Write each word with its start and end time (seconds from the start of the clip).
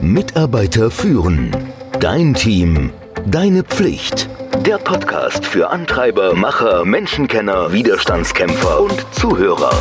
Mitarbeiter 0.00 0.90
führen. 0.90 1.56
Dein 2.00 2.34
Team. 2.34 2.90
Deine 3.26 3.62
Pflicht. 3.62 4.28
Der 4.66 4.78
Podcast 4.78 5.46
für 5.46 5.70
Antreiber, 5.70 6.34
Macher, 6.34 6.84
Menschenkenner, 6.84 7.72
Widerstandskämpfer 7.72 8.80
und 8.80 9.06
Zuhörer. 9.12 9.72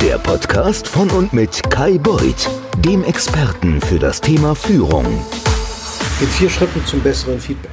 Der 0.00 0.18
Podcast 0.18 0.86
von 0.86 1.10
und 1.10 1.32
mit 1.32 1.62
Kai 1.70 1.98
Beuth, 1.98 2.50
dem 2.84 3.04
Experten 3.04 3.80
für 3.80 3.98
das 3.98 4.20
Thema 4.20 4.54
Führung. 4.54 5.06
In 6.20 6.26
vier 6.28 6.50
Schritten 6.50 6.84
zum 6.86 7.00
besseren 7.00 7.40
Feedback. 7.40 7.70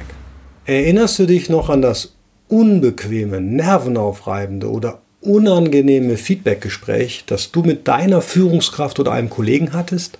Erinnerst 0.64 1.18
du 1.18 1.26
dich 1.26 1.48
noch 1.48 1.68
an 1.68 1.82
das 1.82 2.14
unbequeme, 2.48 3.40
nervenaufreibende 3.40 4.70
oder 4.70 5.00
unangenehme 5.20 6.16
Feedbackgespräch, 6.16 7.24
das 7.26 7.52
du 7.52 7.62
mit 7.62 7.86
deiner 7.86 8.22
Führungskraft 8.22 8.98
oder 8.98 9.12
einem 9.12 9.30
Kollegen 9.30 9.72
hattest? 9.72 10.18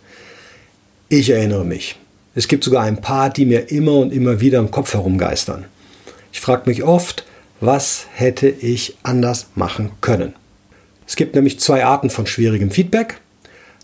Ich 1.13 1.29
erinnere 1.29 1.65
mich. 1.65 1.97
Es 2.37 2.47
gibt 2.47 2.63
sogar 2.63 2.85
ein 2.85 3.01
paar, 3.01 3.31
die 3.31 3.45
mir 3.45 3.73
immer 3.73 3.95
und 3.95 4.13
immer 4.13 4.41
wieder 4.41 4.61
im 4.61 4.71
Kopf 4.71 4.95
herumgeistern. 4.95 5.65
Ich 6.33 6.41
frage 6.41 6.71
mich 6.71 6.85
oft, 6.85 7.25
was 7.61 8.07
hätte 8.15 8.49
ich 8.49 8.97
anders 9.03 9.49
machen 9.57 9.91
können? 10.03 10.35
Es 11.09 11.17
gibt 11.17 11.35
nämlich 11.35 11.59
zwei 11.59 11.85
Arten 11.85 12.11
von 12.11 12.29
schwierigem 12.29 12.71
Feedback. 12.71 13.21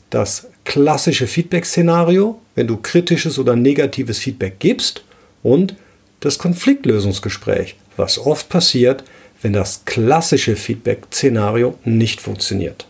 Das 0.09 0.47
klassische 0.65 1.27
Feedback-Szenario, 1.27 2.41
wenn 2.55 2.69
du 2.69 2.77
kritisches 2.77 3.41
oder 3.41 3.57
negatives 3.57 4.21
Feedback 4.21 4.61
gibst, 4.61 5.03
und 5.43 5.75
das 6.21 6.39
Konfliktlösungsgespräch, 6.39 7.75
was 7.97 8.21
oft 8.21 8.49
passiert, 8.49 9.03
wenn 9.43 9.53
das 9.53 9.85
klassische 9.85 10.55
Feedback-Szenario 10.55 11.77
nicht 11.85 12.21
funktioniert. 12.21 12.87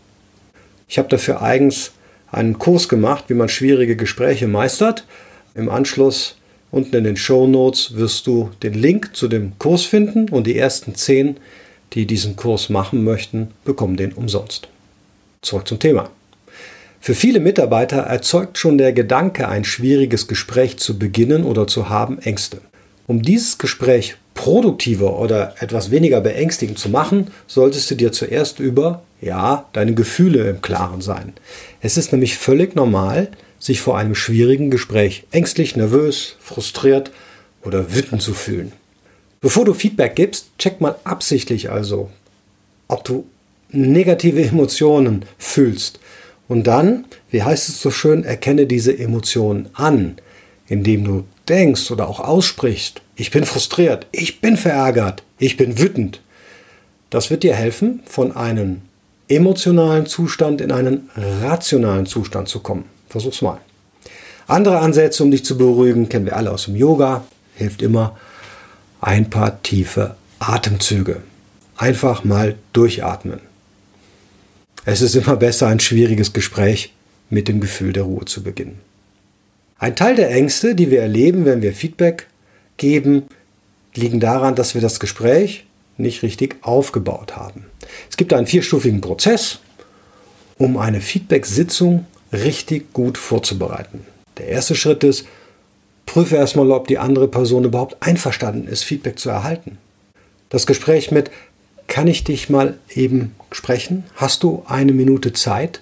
Ich 0.88 0.98
habe 0.98 1.08
dafür 1.08 1.41
eigens 1.41 1.92
einen 2.36 2.58
Kurs 2.58 2.88
gemacht, 2.88 3.24
wie 3.28 3.34
man 3.34 3.48
schwierige 3.48 3.96
Gespräche 3.96 4.46
meistert. 4.46 5.04
Im 5.54 5.68
Anschluss 5.70 6.36
unten 6.70 6.94
in 6.94 7.05
den 7.05 7.16
Show 7.16 7.47
Notes 7.47 7.97
wirst 7.97 8.27
du 8.27 8.50
den 8.62 8.74
Link 8.74 9.16
zu 9.16 9.27
dem 9.27 9.58
Kurs 9.58 9.84
finden 9.84 10.28
und 10.28 10.46
die 10.46 10.58
ersten 10.58 10.94
zehn, 10.94 11.38
die 11.94 12.06
diesen 12.06 12.36
Kurs 12.36 12.69
machen 12.69 13.05
möchten, 13.05 13.48
bekommen 13.64 13.96
den 13.96 14.12
umsonst. 14.12 14.69
Zurück 15.41 15.66
zum 15.66 15.78
Thema. 15.78 16.11
Für 17.00 17.14
viele 17.14 17.41
Mitarbeiter 17.41 17.98
erzeugt 17.98 18.58
schon 18.58 18.77
der 18.77 18.92
Gedanke, 18.92 19.48
ein 19.48 19.64
schwieriges 19.64 20.27
Gespräch 20.27 20.77
zu 20.77 20.98
beginnen 20.98 21.44
oder 21.44 21.66
zu 21.66 21.89
haben, 21.89 22.18
Ängste. 22.18 22.61
Um 23.06 23.22
dieses 23.22 23.56
Gespräch 23.56 24.16
produktiver 24.34 25.18
oder 25.18 25.55
etwas 25.61 25.91
weniger 25.91 26.20
beängstigend 26.20 26.78
zu 26.78 26.91
machen, 26.91 27.28
solltest 27.46 27.91
du 27.91 27.94
dir 27.94 28.12
zuerst 28.12 28.58
über, 28.58 29.02
ja, 29.20 29.67
deine 29.72 29.95
Gefühle 29.95 30.48
im 30.48 30.61
Klaren 30.62 31.00
sein. 31.00 31.33
Es 31.81 31.97
ist 31.97 32.12
nämlich 32.12 32.36
völlig 32.36 32.75
normal, 32.75 33.28
sich 33.58 33.81
vor 33.81 33.98
einem 33.98 34.14
schwierigen 34.14 34.70
Gespräch 34.70 35.25
ängstlich, 35.31 35.77
nervös, 35.77 36.36
frustriert 36.41 37.11
oder 37.62 37.95
wütend 37.95 38.23
zu 38.23 38.34
fühlen. 38.34 38.73
Bevor 39.41 39.64
du 39.64 39.75
Feedback 39.75 40.17
gibst, 40.17 40.50
check 40.58 40.81
mal 40.81 40.97
absichtlich 41.05 41.70
also, 41.70 42.11
ob 42.89 43.05
du 43.05 43.27
negative 43.70 44.42
Emotionen 44.42 45.25
fühlst. 45.39 46.01
Und 46.48 46.67
dann, 46.67 47.05
wie 47.30 47.42
heißt 47.42 47.69
es 47.69 47.80
so 47.80 47.91
schön, 47.91 48.25
erkenne 48.25 48.67
diese 48.67 48.97
Emotionen 48.97 49.69
an, 49.75 50.17
indem 50.69 51.05
du 51.05 51.25
denkst 51.48 51.91
oder 51.91 52.08
auch 52.08 52.20
aussprichst, 52.20 53.03
ich 53.17 53.30
bin 53.30 53.45
frustriert, 53.45 54.06
ich 54.12 54.41
bin 54.41 54.56
verärgert, 54.56 55.23
ich 55.39 55.56
bin 55.56 55.78
wütend. 55.78 56.20
Das 57.11 57.30
wird 57.30 57.42
dir 57.42 57.55
helfen, 57.55 58.03
von 58.06 58.34
einem 58.34 58.83
emotionalen 59.28 60.06
Zustand 60.06 60.60
in 60.60 60.72
einen 60.72 61.10
rationalen 61.16 62.06
Zustand 62.06 62.48
zu 62.48 62.60
kommen. 62.60 62.84
Versuch's 63.08 63.42
mal. 63.42 63.60
Andere 64.46 64.78
Ansätze, 64.78 65.22
um 65.24 65.30
dich 65.30 65.44
zu 65.44 65.58
beruhigen, 65.58 66.08
kennen 66.08 66.27
wir 66.27 66.36
alle 66.36 66.52
aus 66.52 66.66
dem 66.66 66.77
Yoga. 66.77 67.24
Hilft 67.55 67.83
immer 67.83 68.16
ein 69.00 69.30
paar 69.30 69.62
tiefe 69.62 70.16
Atemzüge. 70.38 71.23
Einfach 71.77 72.24
mal 72.24 72.56
durchatmen. 72.73 73.40
Es 74.84 75.02
ist 75.02 75.17
immer 75.17 75.36
besser, 75.36 75.67
ein 75.67 75.80
schwieriges 75.80 76.33
Gespräch 76.33 76.92
mit 77.28 77.48
dem 77.48 77.61
Gefühl 77.61 77.92
der 77.92 78.05
Ruhe 78.05 78.24
zu 78.24 78.42
beginnen. 78.42 78.78
Ein 79.78 79.96
Teil 79.96 80.14
der 80.14 80.30
Ängste, 80.30 80.74
die 80.74 80.90
wir 80.90 81.02
erleben, 81.02 81.45
wenn 81.45 81.61
wir 81.61 81.72
Feedback 81.72 82.28
geben, 82.77 83.24
liegen 83.95 84.20
daran, 84.20 84.55
dass 84.55 84.74
wir 84.74 84.80
das 84.80 85.01
Gespräch 85.01 85.67
nicht 85.98 86.23
richtig 86.23 86.57
aufgebaut 86.62 87.36
haben. 87.36 87.67
Es 88.11 88.17
gibt 88.17 88.33
einen 88.33 88.46
vierstufigen 88.46 89.01
Prozess, 89.01 89.61
um 90.58 90.77
eine 90.77 91.01
Feedback-Sitzung 91.01 92.07
richtig 92.33 92.92
gut 92.92 93.18
vorzubereiten. 93.18 94.05
Der 94.39 94.48
erste 94.48 94.74
Schritt 94.74 95.05
ist, 95.05 95.27
prüfe 96.05 96.36
erstmal, 96.36 96.70
ob 96.70 96.89
die 96.89 96.98
andere 96.98 97.29
Person 97.29 97.64
überhaupt 97.64 97.96
einverstanden 98.01 98.68
ist, 98.68 98.84
Feedback 98.84 99.18
zu 99.18 99.30
erhalten. 99.30 99.79
Das 100.48 100.67
Gespräch 100.67 101.11
mit, 101.11 101.30
kann 101.89 102.07
ich 102.08 102.24
dich 102.24 102.51
mal 102.51 102.78
eben 102.95 103.34
sprechen? 103.52 104.05
Hast 104.17 104.42
du 104.42 104.64
eine 104.67 104.92
Minute 104.92 105.33
Zeit? 105.33 105.80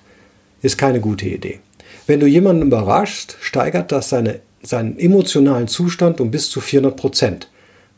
Ist 0.62 0.78
keine 0.78 1.00
gute 1.00 1.26
Idee. 1.26 1.60
Wenn 2.06 2.20
du 2.20 2.26
jemanden 2.26 2.62
überraschst, 2.62 3.36
steigert 3.40 3.90
das 3.92 4.10
seine, 4.10 4.40
seinen 4.62 4.98
emotionalen 4.98 5.68
Zustand 5.68 6.20
um 6.20 6.30
bis 6.30 6.50
zu 6.50 6.60
400 6.60 6.96
Prozent. 6.96 7.48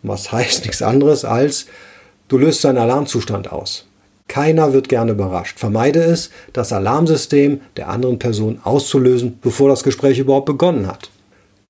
Was 0.03 0.31
heißt 0.31 0.65
nichts 0.65 0.83
anderes 0.83 1.25
als, 1.25 1.67
du 2.29 2.39
löst 2.39 2.61
seinen 2.61 2.79
Alarmzustand 2.79 3.53
aus. 3.53 3.87
Keiner 4.29 4.73
wird 4.73 4.89
gerne 4.89 5.13
überrascht. 5.13 5.59
Vermeide 5.59 6.01
es, 6.03 6.31
das 6.53 6.73
Alarmsystem 6.73 7.61
der 7.77 7.89
anderen 7.89 8.19
Person 8.19 8.61
auszulösen, 8.65 9.39
bevor 9.41 9.69
das 9.69 9.85
Gespräch 9.85 10.19
überhaupt 10.19 10.47
begonnen 10.47 10.87
hat. 10.87 11.11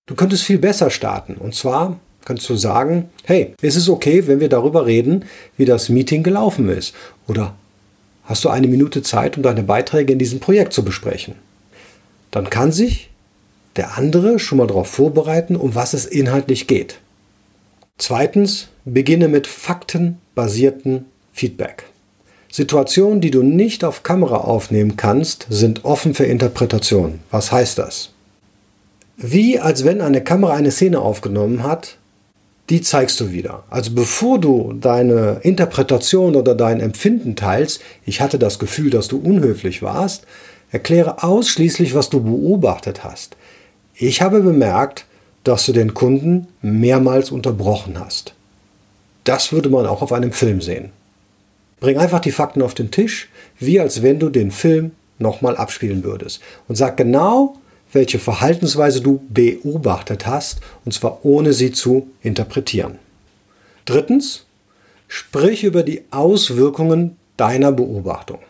Du 0.06 0.15
könntest 0.15 0.45
viel 0.45 0.59
besser 0.59 0.91
starten. 0.91 1.34
Und 1.34 1.55
zwar 1.55 2.00
kannst 2.25 2.49
du 2.49 2.56
sagen, 2.56 3.11
hey, 3.25 3.55
ist 3.61 3.77
es 3.77 3.89
okay, 3.89 4.27
wenn 4.27 4.41
wir 4.41 4.49
darüber 4.49 4.87
reden, 4.87 5.25
wie 5.56 5.65
das 5.65 5.89
Meeting 5.89 6.22
gelaufen 6.22 6.69
ist? 6.69 6.95
Oder 7.28 7.55
hast 8.25 8.45
du 8.45 8.49
eine 8.49 8.69
Minute 8.69 9.03
Zeit, 9.03 9.37
um 9.37 9.43
deine 9.43 9.62
Beiträge 9.62 10.12
in 10.12 10.19
diesem 10.19 10.41
Projekt 10.41 10.72
zu 10.72 10.83
besprechen? 10.83 11.34
dann 12.37 12.50
kann 12.50 12.71
sich 12.71 13.09
der 13.77 13.97
andere 13.97 14.39
schon 14.39 14.59
mal 14.59 14.66
darauf 14.66 14.89
vorbereiten, 14.89 15.56
um 15.56 15.75
was 15.75 15.95
es 15.95 16.05
inhaltlich 16.05 16.66
geht. 16.66 16.99
Zweitens, 17.99 18.69
beginne 18.84 19.29
mit 19.29 19.47
faktenbasierten 19.47 21.07
Feedback. 21.33 21.84
Situationen, 22.51 23.21
die 23.21 23.31
du 23.31 23.43
nicht 23.43 23.84
auf 23.84 24.03
Kamera 24.03 24.37
aufnehmen 24.37 24.97
kannst, 24.97 25.47
sind 25.51 25.84
offen 25.84 26.15
für 26.15 26.25
Interpretation. 26.25 27.21
Was 27.31 27.53
heißt 27.53 27.79
das? 27.79 28.11
Wie 29.17 29.59
als 29.59 29.84
wenn 29.84 30.01
eine 30.01 30.23
Kamera 30.23 30.55
eine 30.55 30.71
Szene 30.71 31.01
aufgenommen 31.01 31.62
hat, 31.62 31.97
die 32.69 32.83
zeigst 32.83 33.21
du 33.21 33.31
wieder. 33.31 33.65
Also 33.71 33.93
bevor 33.93 34.41
du 34.41 34.73
deine 34.73 35.41
Interpretation 35.43 36.34
oder 36.34 36.55
dein 36.55 36.81
Empfinden 36.81 37.37
teilst, 37.37 37.81
ich 38.05 38.21
hatte 38.21 38.39
das 38.39 38.59
Gefühl, 38.59 38.91
dass 38.91 39.09
du 39.09 39.19
unhöflich 39.19 39.83
warst, 39.83 40.27
Erkläre 40.71 41.23
ausschließlich, 41.23 41.95
was 41.95 42.11
du 42.11 42.23
beobachtet 42.23 43.05
hast. 43.05 43.37
Ich 43.95 44.21
habe 44.21 44.41
bemerkt, 44.41 45.06
dass 45.47 45.67
du 45.67 45.73
den 45.73 45.95
Kunden 45.95 46.49
mehrmals 46.61 47.31
unterbrochen 47.31 48.01
hast. 48.01 48.34
Das 49.23 49.53
würde 49.53 49.69
man 49.69 49.87
auch 49.87 50.03
auf 50.03 50.12
einem 50.12 50.33
Film 50.33 50.61
sehen. 50.61 50.91
Bring 51.79 51.99
einfach 51.99 52.19
die 52.19 52.33
Fakten 52.33 52.62
auf 52.62 52.75
den 52.75 52.91
Tisch, 52.91 53.29
wie 53.61 53.79
als 53.79 54.03
wenn 54.03 54.19
du 54.19 54.29
den 54.29 54.51
Film 54.51 54.93
nochmal 55.19 55.57
abspielen 55.57 56.03
würdest. 56.03 56.41
Und 56.67 56.75
sag 56.75 56.97
genau, 56.97 57.57
welche 57.93 58.19
Verhaltensweise 58.19 59.01
du 59.01 59.23
beobachtet 59.29 60.27
hast, 60.27 60.61
und 60.84 60.93
zwar 60.93 61.25
ohne 61.25 61.53
sie 61.53 61.71
zu 61.71 62.09
interpretieren. 62.23 62.99
Drittens, 63.84 64.47
sprich 65.07 65.63
über 65.63 65.84
die 65.84 66.03
Auswirkungen 66.11 67.17
deiner 67.37 67.71
Beobachtung. 67.71 68.41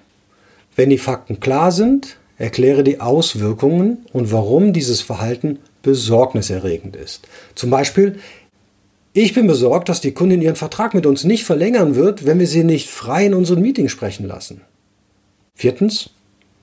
Wenn 0.76 0.88
die 0.88 0.98
Fakten 0.98 1.40
klar 1.40 1.72
sind, 1.72 2.16
erkläre 2.38 2.84
die 2.84 3.00
Auswirkungen 3.00 4.06
und 4.14 4.32
warum 4.32 4.72
dieses 4.72 5.02
Verhalten 5.02 5.58
besorgniserregend 5.86 6.96
ist. 6.96 7.28
Zum 7.54 7.70
Beispiel, 7.70 8.18
ich 9.12 9.32
bin 9.34 9.46
besorgt, 9.46 9.88
dass 9.88 10.00
die 10.00 10.12
Kundin 10.12 10.42
ihren 10.42 10.56
Vertrag 10.56 10.94
mit 10.94 11.06
uns 11.06 11.22
nicht 11.22 11.44
verlängern 11.44 11.94
wird, 11.94 12.26
wenn 12.26 12.40
wir 12.40 12.48
sie 12.48 12.64
nicht 12.64 12.90
frei 12.90 13.26
in 13.26 13.34
unseren 13.34 13.62
Meetings 13.62 13.92
sprechen 13.92 14.26
lassen. 14.26 14.62
Viertens, 15.54 16.10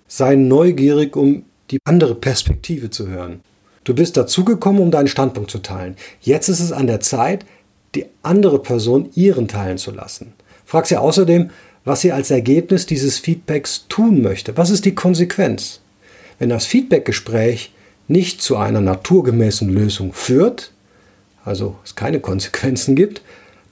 sei 0.10 0.36
neugierig, 0.36 1.16
um 1.16 1.46
die 1.72 1.80
andere 1.86 2.16
Perspektive 2.16 2.90
zu 2.90 3.08
hören. 3.08 3.40
Du 3.86 3.96
bist 3.96 4.18
dazugekommen, 4.18 4.82
um 4.82 4.92
deinen 4.92 5.08
Standpunkt 5.08 5.50
zu 5.50 5.60
teilen. 5.60 5.96
Jetzt 6.20 6.50
ist 6.50 6.60
es 6.60 6.74
an 6.74 6.88
der 6.88 7.00
Zeit, 7.00 7.46
die 7.96 8.06
andere 8.24 8.62
Person 8.62 9.10
ihren 9.16 9.48
teilen 9.48 9.78
zu 9.78 9.92
lassen. 9.92 10.34
Frag 10.66 10.86
sie 10.86 10.98
außerdem, 10.98 11.50
was 11.86 12.02
sie 12.02 12.12
als 12.12 12.30
Ergebnis 12.30 12.86
dieses 12.86 13.20
Feedbacks 13.20 13.86
tun 13.88 14.22
möchte. 14.22 14.58
Was 14.58 14.70
ist 14.70 14.84
die 14.84 14.96
Konsequenz? 14.96 15.80
Wenn 16.40 16.50
das 16.50 16.66
Feedbackgespräch 16.66 17.72
nicht 18.08 18.42
zu 18.42 18.58
einer 18.58 18.82
naturgemäßen 18.82 19.70
Lösung 19.70 20.14
führt, 20.14 20.72
also 21.46 21.76
es 21.84 21.96
keine 21.96 22.20
Konsequenzen 22.20 22.96
gibt, 22.96 23.22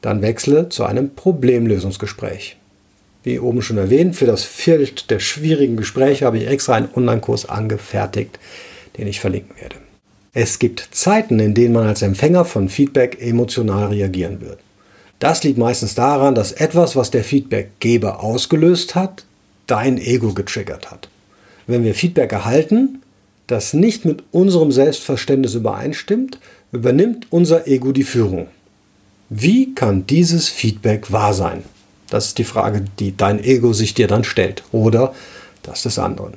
dann 0.02 0.22
wechsle 0.22 0.70
zu 0.70 0.84
einem 0.84 1.14
Problemlösungsgespräch. 1.14 2.58
Wie 3.24 3.40
oben 3.40 3.62
schon 3.62 3.78
erwähnt, 3.78 4.16
für 4.16 4.26
das 4.26 4.44
Feld 4.44 5.12
der 5.12 5.20
schwierigen 5.20 5.78
Gespräche 5.78 6.26
habe 6.26 6.40
ich 6.40 6.48
extra 6.48 6.74
einen 6.74 6.90
Online-Kurs 6.96 7.48
angefertigt. 7.48 8.40
den 8.98 9.08
ich 9.08 9.22
verlinken 9.22 9.56
werde. 9.60 9.78
Es 10.34 10.60
gibt 10.60 10.90
Zeiten, 10.92 11.40
in 11.40 11.54
denen 11.54 11.74
man 11.74 11.88
als 11.88 12.02
Empfänger 12.02 12.46
von 12.46 12.70
Feedback 12.70 13.18
emotional 13.22 13.88
reagieren 13.88 14.42
wird. 14.42 14.60
Das 15.20 15.44
liegt 15.44 15.58
meistens 15.58 15.94
daran, 15.94 16.36
dass 16.36 16.52
etwas, 16.52 16.96
was 16.96 17.12
der 17.12 17.24
Feedbackgeber 17.24 18.24
ausgelöst 18.24 18.96
hat, 18.96 19.26
dein 19.68 19.98
Ego 19.98 20.34
getriggert 20.34 20.90
hat. 20.90 21.10
Wenn 21.68 21.84
wir 21.84 21.94
Feedback 21.94 22.32
erhalten, 22.32 23.01
das 23.52 23.74
nicht 23.74 24.06
mit 24.06 24.24
unserem 24.32 24.72
Selbstverständnis 24.72 25.54
übereinstimmt, 25.54 26.40
übernimmt 26.72 27.28
unser 27.30 27.68
Ego 27.68 27.92
die 27.92 28.04
Führung. 28.04 28.48
Wie 29.30 29.76
kann 29.76 30.08
dieses 30.08 30.50
Feedback 30.50 31.12
wahr 31.12 31.34
sein? 31.34 31.64
Das 32.10 32.28
ist 32.28 32.38
die 32.38 32.44
Frage, 32.44 32.84
die 33.00 33.16
dein 33.16 33.44
Ego 33.44 33.74
sich 33.74 33.94
dir 33.94 34.08
dann 34.08 34.24
stellt 34.24 34.64
oder 34.72 35.14
das 35.64 35.84
des 35.84 36.00
anderen. 36.00 36.34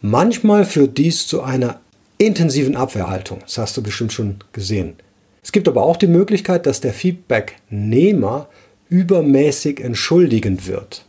Manchmal 0.00 0.64
führt 0.64 0.98
dies 0.98 1.26
zu 1.26 1.42
einer 1.42 1.80
intensiven 2.18 2.76
Abwehrhaltung. 2.76 3.40
Das 3.40 3.58
hast 3.58 3.76
du 3.76 3.82
bestimmt 3.82 4.12
schon 4.12 4.36
gesehen. 4.52 4.94
Es 5.42 5.52
gibt 5.52 5.68
aber 5.68 5.82
auch 5.82 5.96
die 5.96 6.06
Möglichkeit, 6.06 6.66
dass 6.66 6.80
der 6.80 6.92
Feedbacknehmer 6.92 8.48
übermäßig 8.88 9.80
entschuldigend 9.80 10.66
wird. 10.66 11.04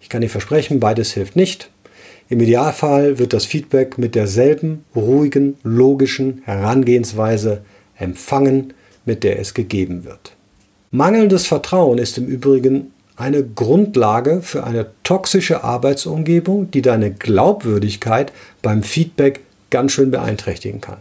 Ich 0.00 0.08
kann 0.08 0.22
dir 0.22 0.30
versprechen, 0.30 0.80
beides 0.80 1.12
hilft 1.12 1.36
nicht. 1.36 1.70
Im 2.30 2.38
Idealfall 2.38 3.18
wird 3.18 3.32
das 3.32 3.44
Feedback 3.44 3.98
mit 3.98 4.14
derselben 4.14 4.84
ruhigen, 4.94 5.56
logischen 5.64 6.42
Herangehensweise 6.44 7.62
empfangen, 7.98 8.72
mit 9.04 9.24
der 9.24 9.40
es 9.40 9.52
gegeben 9.52 10.04
wird. 10.04 10.36
Mangelndes 10.92 11.46
Vertrauen 11.46 11.98
ist 11.98 12.18
im 12.18 12.26
Übrigen 12.26 12.92
eine 13.16 13.44
Grundlage 13.44 14.42
für 14.42 14.62
eine 14.62 14.86
toxische 15.02 15.64
Arbeitsumgebung, 15.64 16.70
die 16.70 16.82
deine 16.82 17.12
Glaubwürdigkeit 17.12 18.32
beim 18.62 18.84
Feedback 18.84 19.40
ganz 19.70 19.90
schön 19.90 20.12
beeinträchtigen 20.12 20.80
kann. 20.80 20.98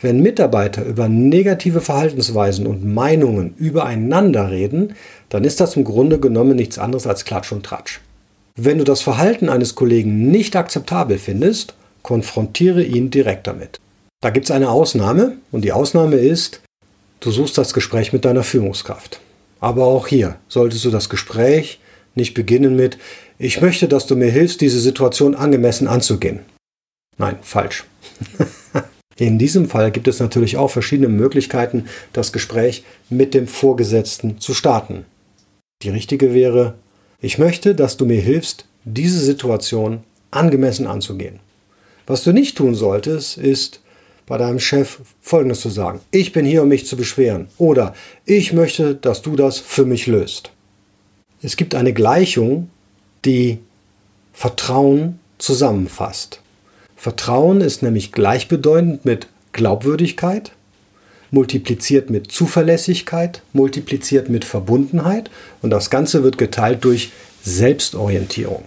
Wenn 0.00 0.22
Mitarbeiter 0.22 0.82
über 0.82 1.10
negative 1.10 1.82
Verhaltensweisen 1.82 2.66
und 2.66 2.86
Meinungen 2.86 3.52
übereinander 3.58 4.50
reden, 4.50 4.94
dann 5.28 5.44
ist 5.44 5.60
das 5.60 5.76
im 5.76 5.84
Grunde 5.84 6.18
genommen 6.18 6.56
nichts 6.56 6.78
anderes 6.78 7.06
als 7.06 7.26
Klatsch 7.26 7.52
und 7.52 7.66
Tratsch. 7.66 8.00
Wenn 8.56 8.78
du 8.78 8.84
das 8.84 9.00
Verhalten 9.00 9.48
eines 9.48 9.74
Kollegen 9.74 10.30
nicht 10.30 10.56
akzeptabel 10.56 11.18
findest, 11.18 11.74
konfrontiere 12.02 12.82
ihn 12.82 13.10
direkt 13.10 13.46
damit. 13.46 13.78
Da 14.20 14.30
gibt 14.30 14.46
es 14.46 14.50
eine 14.50 14.70
Ausnahme 14.70 15.38
und 15.50 15.62
die 15.62 15.72
Ausnahme 15.72 16.16
ist, 16.16 16.60
du 17.20 17.30
suchst 17.30 17.56
das 17.56 17.72
Gespräch 17.72 18.12
mit 18.12 18.24
deiner 18.24 18.42
Führungskraft. 18.42 19.20
Aber 19.60 19.84
auch 19.84 20.06
hier 20.06 20.36
solltest 20.48 20.84
du 20.84 20.90
das 20.90 21.08
Gespräch 21.08 21.80
nicht 22.14 22.34
beginnen 22.34 22.76
mit, 22.76 22.98
ich 23.38 23.62
möchte, 23.62 23.88
dass 23.88 24.06
du 24.06 24.16
mir 24.16 24.30
hilfst, 24.30 24.60
diese 24.60 24.80
Situation 24.80 25.34
angemessen 25.34 25.88
anzugehen. 25.88 26.40
Nein, 27.16 27.36
falsch. 27.40 27.84
In 29.16 29.38
diesem 29.38 29.68
Fall 29.68 29.90
gibt 29.90 30.08
es 30.08 30.20
natürlich 30.20 30.56
auch 30.56 30.70
verschiedene 30.70 31.08
Möglichkeiten, 31.08 31.86
das 32.12 32.32
Gespräch 32.32 32.84
mit 33.08 33.34
dem 33.34 33.46
Vorgesetzten 33.46 34.40
zu 34.40 34.54
starten. 34.54 35.04
Die 35.82 35.90
richtige 35.90 36.34
wäre, 36.34 36.74
ich 37.20 37.38
möchte, 37.38 37.74
dass 37.74 37.96
du 37.96 38.06
mir 38.06 38.20
hilfst, 38.20 38.66
diese 38.84 39.20
Situation 39.20 40.02
angemessen 40.30 40.86
anzugehen. 40.86 41.40
Was 42.06 42.24
du 42.24 42.32
nicht 42.32 42.56
tun 42.56 42.74
solltest, 42.74 43.36
ist 43.36 43.80
bei 44.26 44.38
deinem 44.38 44.60
Chef 44.60 45.00
Folgendes 45.20 45.60
zu 45.60 45.70
sagen. 45.70 46.00
Ich 46.12 46.32
bin 46.32 46.46
hier, 46.46 46.62
um 46.62 46.68
mich 46.68 46.86
zu 46.86 46.96
beschweren. 46.96 47.48
Oder 47.58 47.94
ich 48.24 48.52
möchte, 48.52 48.94
dass 48.94 49.22
du 49.22 49.36
das 49.36 49.58
für 49.58 49.84
mich 49.84 50.06
löst. 50.06 50.52
Es 51.42 51.56
gibt 51.56 51.74
eine 51.74 51.92
Gleichung, 51.92 52.70
die 53.24 53.58
Vertrauen 54.32 55.18
zusammenfasst. 55.38 56.40
Vertrauen 56.96 57.60
ist 57.60 57.82
nämlich 57.82 58.12
gleichbedeutend 58.12 59.04
mit 59.04 59.26
Glaubwürdigkeit, 59.52 60.52
multipliziert 61.30 62.10
mit 62.10 62.32
Zuverlässigkeit, 62.32 63.42
multipliziert 63.52 64.28
mit 64.28 64.44
Verbundenheit 64.44 65.30
und 65.62 65.70
das 65.70 65.90
Ganze 65.90 66.22
wird 66.24 66.38
geteilt 66.38 66.84
durch 66.84 67.12
Selbstorientierung. 67.42 68.64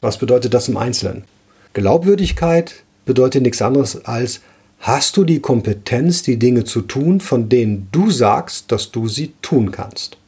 Was 0.00 0.18
bedeutet 0.18 0.54
das 0.54 0.68
im 0.68 0.76
Einzelnen? 0.76 1.24
Glaubwürdigkeit 1.72 2.84
bedeutet 3.04 3.42
nichts 3.42 3.62
anderes 3.62 4.04
als, 4.04 4.40
hast 4.78 5.16
du 5.16 5.24
die 5.24 5.40
Kompetenz, 5.40 6.22
die 6.22 6.38
Dinge 6.38 6.64
zu 6.64 6.82
tun, 6.82 7.20
von 7.20 7.48
denen 7.48 7.88
du 7.90 8.10
sagst, 8.10 8.70
dass 8.70 8.90
du 8.90 9.08
sie 9.08 9.32
tun 9.42 9.70
kannst. 9.70 10.18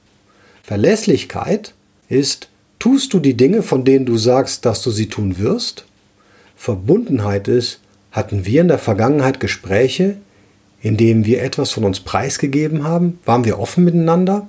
Verlässlichkeit 0.63 1.75
ist, 2.09 2.49
tust 2.79 3.13
du 3.13 3.21
die 3.21 3.37
Dinge, 3.37 3.63
von 3.63 3.85
denen 3.85 4.07
du 4.07 4.17
sagst, 4.17 4.65
dass 4.65 4.83
du 4.83 4.91
sie 4.91 5.09
tun 5.09 5.39
wirst? 5.39 5.85
Verbundenheit 6.57 7.49
ist, 7.49 7.81
hatten 8.11 8.47
wir 8.47 8.63
in 8.63 8.69
der 8.69 8.79
Vergangenheit 8.79 9.41
Gespräche, 9.41 10.17
in 10.87 10.97
denen 10.97 11.25
wir 11.25 11.43
etwas 11.43 11.73
von 11.73 11.83
uns 11.83 11.99
preisgegeben 11.99 12.85
haben? 12.85 13.19
Waren 13.25 13.45
wir 13.45 13.59
offen 13.59 13.83
miteinander? 13.83 14.47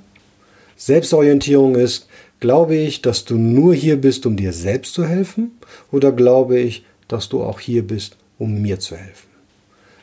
Selbstorientierung 0.75 1.73
ist, 1.73 2.07
glaube 2.39 2.75
ich, 2.75 3.01
dass 3.01 3.25
du 3.25 3.39
nur 3.39 3.73
hier 3.73 3.99
bist, 3.99 4.23
um 4.27 4.37
dir 4.37 4.53
selbst 4.53 4.93
zu 4.93 5.03
helfen? 5.03 5.57
Oder 5.91 6.11
glaube 6.11 6.59
ich, 6.59 6.85
dass 7.07 7.27
du 7.27 7.41
auch 7.41 7.59
hier 7.59 7.87
bist, 7.87 8.17
um 8.37 8.61
mir 8.61 8.79
zu 8.79 8.95
helfen? 8.95 9.29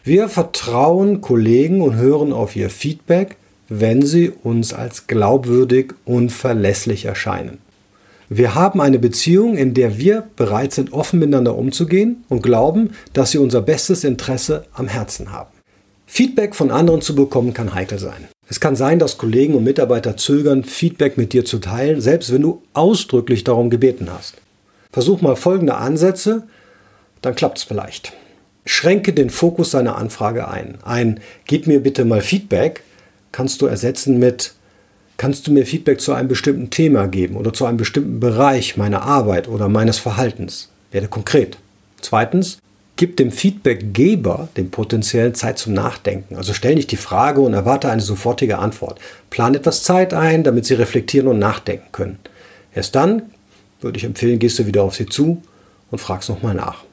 Wir 0.03 0.29
vertrauen 0.29 1.21
Kollegen 1.21 1.81
und 1.81 1.95
hören 1.95 2.33
auf 2.33 2.57
ihr 2.57 2.69
Feedback, 2.69 3.37
wenn 3.69 4.03
sie 4.03 4.31
uns 4.31 4.75
als 4.75 5.07
glaubwürdig 5.07 5.95
und 6.05 6.33
verlässlich 6.33 7.05
erscheinen. 7.05 7.59
Wir 8.29 8.57
haben 8.57 8.81
eine 8.81 8.99
Beziehung, 8.99 9.57
in 9.57 9.73
der 9.73 9.99
wir 9.99 10.25
bereit 10.35 10.73
sind, 10.73 10.93
offen 10.93 11.21
miteinander 11.21 11.57
umzugehen 11.57 12.25
und 12.29 12.43
glauben, 12.43 12.91
dass 13.13 13.31
sie 13.31 13.39
unser 13.39 13.63
bestes 13.63 14.03
Interesse 14.03 14.67
am 14.73 14.89
Herzen 14.89 15.31
haben. 15.31 15.54
Feedback 16.17 16.55
von 16.55 16.71
anderen 16.71 17.01
zu 17.01 17.17
bekommen 17.17 17.55
kann 17.55 17.75
heikel 17.75 17.99
sein. 17.99 18.29
Es 18.49 18.61
kann 18.61 18.77
sein, 18.77 19.01
dass 19.01 19.19
Kollegen 19.19 19.57
und 19.57 19.65
Mitarbeiter 19.65 20.17
zögern, 20.17 20.63
Feedback 20.63 21.19
mit 21.19 21.33
dir 21.33 21.45
zu 21.45 21.59
teilen, 21.59 22.01
selbst 22.01 22.33
wenn 22.33 22.43
du 22.43 22.63
ausdrücklich 22.73 23.43
darum 23.43 23.69
gebeten 23.69 24.09
hast. 24.09 24.37
Versuch 24.93 25.23
mal 25.23 25.35
folgende 25.35 25.75
Ansätze, 25.75 26.45
dann 27.21 27.35
klappt 27.35 27.59
es 27.59 27.65
vielleicht. 27.65 28.13
Schränke 28.65 29.13
den 29.13 29.29
Fokus 29.29 29.71
deiner 29.71 29.97
Anfrage 29.97 30.47
ein. 30.47 30.79
Ein 30.85 31.19
Gib 31.47 31.67
mir 31.67 31.83
bitte 31.83 32.05
mal 32.05 32.21
Feedback 32.21 32.85
kannst 33.33 33.61
du 33.61 33.67
ersetzen 33.67 34.21
mit 34.21 34.55
Kannst 35.17 35.49
du 35.49 35.53
mir 35.53 35.67
Feedback 35.67 36.01
zu 36.01 36.13
einem 36.13 36.29
bestimmten 36.29 36.71
Thema 36.71 37.09
geben 37.09 37.35
oder 37.35 37.53
zu 37.53 37.67
einem 37.67 37.77
bestimmten 37.77 38.21
Bereich 38.21 38.77
meiner 38.77 39.03
Arbeit 39.03 39.49
oder 39.49 39.69
meines 39.69 39.99
Verhaltens? 39.99 40.71
Werde 40.93 41.09
konkret. 41.09 41.59
Zweitens, 42.01 42.59
gib 42.97 43.17
dem 43.17 43.33
Feedbackgeber, 43.33 44.49
dem 44.57 44.71
potenziellen 44.71 45.35
Zeit 45.35 45.59
zum 45.59 45.73
Nachdenken. 45.73 46.37
Also 46.37 46.53
stell 46.53 46.75
nicht 46.75 46.91
die 46.93 46.97
Frage 46.97 47.41
und 47.41 47.55
erwarte 47.55 47.91
eine 47.91 48.03
sofortige 48.03 48.59
Antwort. 48.59 49.01
Plan 49.31 49.55
etwas 49.55 49.83
Zeit 49.83 50.15
ein, 50.15 50.45
damit 50.45 50.67
sie 50.67 50.75
reflektieren 50.75 51.29
und 51.29 51.39
nachdenken 51.39 51.91
können. 51.93 52.19
Erst 52.75 52.95
dann 52.95 53.23
würde 53.81 53.99
ich 53.99 54.05
empfehlen, 54.05 54.39
gehst 54.39 54.59
du 54.59 54.67
wieder 54.67 54.83
auf 54.83 54.95
sie 54.95 55.07
zu 55.07 55.43
und 55.91 55.99
fragst 55.99 56.29
nochmal 56.29 56.55
nach. 56.55 56.85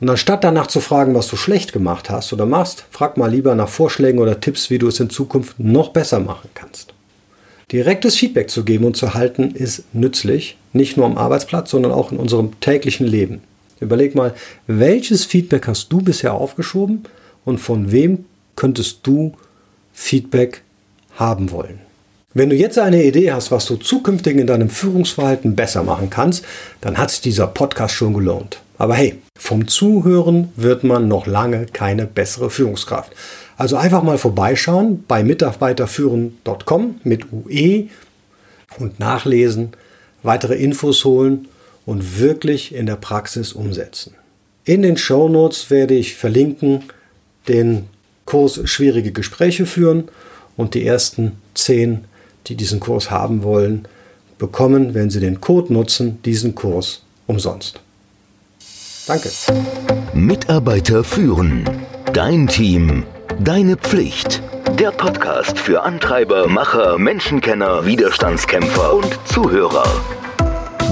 Und 0.00 0.10
anstatt 0.10 0.44
danach 0.44 0.66
zu 0.66 0.80
fragen, 0.80 1.14
was 1.14 1.28
du 1.28 1.36
schlecht 1.36 1.72
gemacht 1.72 2.10
hast 2.10 2.32
oder 2.32 2.44
machst, 2.44 2.84
frag 2.90 3.16
mal 3.16 3.30
lieber 3.30 3.54
nach 3.54 3.68
Vorschlägen 3.68 4.18
oder 4.18 4.40
Tipps, 4.40 4.68
wie 4.68 4.78
du 4.78 4.88
es 4.88 5.00
in 5.00 5.08
Zukunft 5.08 5.58
noch 5.58 5.90
besser 5.90 6.20
machen 6.20 6.50
kannst. 6.54 6.92
Direktes 7.72 8.16
Feedback 8.16 8.50
zu 8.50 8.64
geben 8.64 8.84
und 8.84 8.96
zu 8.96 9.14
halten 9.14 9.52
ist 9.52 9.84
nützlich, 9.92 10.56
nicht 10.72 10.96
nur 10.96 11.06
am 11.06 11.16
Arbeitsplatz, 11.16 11.70
sondern 11.70 11.92
auch 11.92 12.12
in 12.12 12.18
unserem 12.18 12.60
täglichen 12.60 13.06
Leben. 13.06 13.40
Überleg 13.80 14.14
mal, 14.14 14.34
welches 14.66 15.24
Feedback 15.24 15.66
hast 15.66 15.92
du 15.92 15.98
bisher 15.98 16.34
aufgeschoben 16.34 17.04
und 17.44 17.58
von 17.58 17.92
wem 17.92 18.24
könntest 18.54 19.00
du 19.02 19.34
Feedback 19.92 20.62
haben 21.16 21.50
wollen? 21.50 21.80
Wenn 22.32 22.50
du 22.50 22.56
jetzt 22.56 22.78
eine 22.78 23.02
Idee 23.02 23.32
hast, 23.32 23.50
was 23.50 23.64
du 23.64 23.76
zukünftig 23.76 24.36
in 24.36 24.46
deinem 24.46 24.68
Führungsverhalten 24.68 25.56
besser 25.56 25.82
machen 25.82 26.10
kannst, 26.10 26.44
dann 26.82 26.98
hat 26.98 27.10
sich 27.10 27.22
dieser 27.22 27.46
Podcast 27.46 27.94
schon 27.94 28.12
gelohnt. 28.12 28.60
Aber 28.78 28.94
hey, 28.94 29.16
vom 29.38 29.68
Zuhören 29.68 30.50
wird 30.56 30.84
man 30.84 31.08
noch 31.08 31.26
lange 31.26 31.64
keine 31.66 32.06
bessere 32.06 32.50
Führungskraft. 32.50 33.12
Also 33.56 33.76
einfach 33.76 34.02
mal 34.02 34.18
vorbeischauen 34.18 35.04
bei 35.08 35.24
mitarbeiterführen.com 35.24 37.00
mit 37.04 37.32
UE 37.32 37.88
und 38.78 39.00
nachlesen, 39.00 39.72
weitere 40.22 40.56
Infos 40.56 41.04
holen 41.06 41.48
und 41.86 42.20
wirklich 42.20 42.74
in 42.74 42.84
der 42.84 42.96
Praxis 42.96 43.52
umsetzen. 43.52 44.14
In 44.64 44.82
den 44.82 44.98
Show 44.98 45.28
Notes 45.28 45.70
werde 45.70 45.94
ich 45.94 46.14
verlinken 46.14 46.82
den 47.48 47.86
Kurs 48.26 48.60
Schwierige 48.64 49.12
Gespräche 49.12 49.64
führen 49.64 50.08
und 50.56 50.74
die 50.74 50.84
ersten 50.84 51.32
zehn, 51.54 52.04
die 52.48 52.56
diesen 52.56 52.80
Kurs 52.80 53.10
haben 53.10 53.42
wollen, 53.42 53.88
bekommen, 54.36 54.92
wenn 54.92 55.08
sie 55.08 55.20
den 55.20 55.40
Code 55.40 55.72
nutzen, 55.72 56.20
diesen 56.24 56.54
Kurs 56.54 57.02
umsonst. 57.26 57.80
Danke. 59.06 59.30
Mitarbeiter 60.12 61.04
führen. 61.04 61.64
Dein 62.12 62.48
Team 62.48 63.04
Deine 63.40 63.76
Pflicht. 63.76 64.42
Der 64.78 64.90
Podcast 64.92 65.58
für 65.58 65.82
Antreiber, 65.82 66.48
Macher, 66.48 66.96
Menschenkenner, 66.96 67.84
Widerstandskämpfer 67.84 68.94
und 68.94 69.18
Zuhörer. 69.26 69.84